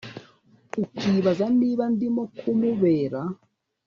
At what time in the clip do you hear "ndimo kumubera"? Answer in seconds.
1.93-3.21